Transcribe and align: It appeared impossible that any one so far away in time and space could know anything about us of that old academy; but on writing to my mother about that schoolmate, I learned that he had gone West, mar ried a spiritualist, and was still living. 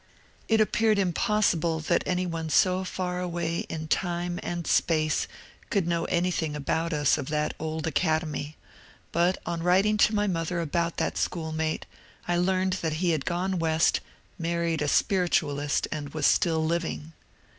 It 0.47 0.59
appeared 0.59 0.97
impossible 0.97 1.79
that 1.81 2.01
any 2.07 2.25
one 2.25 2.49
so 2.49 2.83
far 2.83 3.19
away 3.19 3.67
in 3.69 3.87
time 3.87 4.39
and 4.41 4.65
space 4.65 5.27
could 5.69 5.85
know 5.85 6.05
anything 6.05 6.55
about 6.55 6.91
us 6.91 7.19
of 7.19 7.27
that 7.29 7.53
old 7.59 7.85
academy; 7.85 8.57
but 9.11 9.37
on 9.45 9.61
writing 9.61 9.97
to 9.97 10.15
my 10.15 10.25
mother 10.25 10.59
about 10.59 10.97
that 10.97 11.19
schoolmate, 11.19 11.85
I 12.27 12.35
learned 12.35 12.79
that 12.81 12.93
he 12.93 13.11
had 13.11 13.25
gone 13.25 13.59
West, 13.59 13.99
mar 14.39 14.61
ried 14.61 14.81
a 14.81 14.87
spiritualist, 14.87 15.87
and 15.91 16.11
was 16.15 16.25
still 16.25 16.65
living. 16.65 17.13